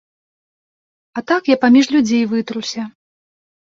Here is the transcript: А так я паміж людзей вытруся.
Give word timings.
А 1.19 1.25
так 1.33 1.53
я 1.53 1.57
паміж 1.67 1.85
людзей 1.99 2.23
вытруся. 2.35 2.93